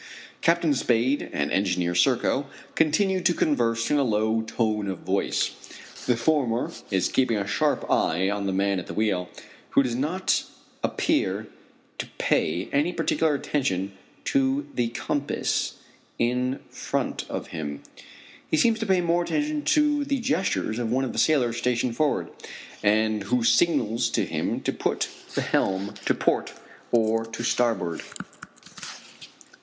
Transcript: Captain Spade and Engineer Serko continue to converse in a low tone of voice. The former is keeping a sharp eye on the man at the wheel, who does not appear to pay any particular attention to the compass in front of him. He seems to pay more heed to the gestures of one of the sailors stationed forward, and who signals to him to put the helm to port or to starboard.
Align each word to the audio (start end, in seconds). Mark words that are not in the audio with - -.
Captain 0.41 0.73
Spade 0.73 1.29
and 1.31 1.51
Engineer 1.51 1.93
Serko 1.93 2.47
continue 2.73 3.21
to 3.21 3.35
converse 3.35 3.91
in 3.91 3.97
a 3.99 4.03
low 4.03 4.41
tone 4.41 4.87
of 4.89 5.01
voice. 5.01 5.51
The 6.07 6.17
former 6.17 6.71
is 6.89 7.07
keeping 7.07 7.37
a 7.37 7.45
sharp 7.45 7.85
eye 7.87 8.27
on 8.27 8.47
the 8.47 8.51
man 8.51 8.79
at 8.79 8.87
the 8.87 8.95
wheel, 8.95 9.29
who 9.69 9.83
does 9.83 9.93
not 9.93 10.43
appear 10.83 11.45
to 11.99 12.07
pay 12.17 12.67
any 12.71 12.91
particular 12.93 13.35
attention 13.35 13.91
to 14.25 14.65
the 14.73 14.87
compass 14.87 15.75
in 16.17 16.61
front 16.71 17.25
of 17.29 17.49
him. 17.49 17.83
He 18.49 18.57
seems 18.57 18.79
to 18.79 18.87
pay 18.87 19.01
more 19.01 19.23
heed 19.23 19.67
to 19.67 20.03
the 20.03 20.19
gestures 20.19 20.79
of 20.79 20.91
one 20.91 21.05
of 21.05 21.13
the 21.13 21.19
sailors 21.19 21.57
stationed 21.57 21.95
forward, 21.95 22.31
and 22.81 23.25
who 23.25 23.43
signals 23.43 24.09
to 24.09 24.25
him 24.25 24.61
to 24.61 24.73
put 24.73 25.09
the 25.35 25.43
helm 25.43 25.93
to 26.07 26.15
port 26.15 26.53
or 26.91 27.23
to 27.23 27.43
starboard. 27.43 28.01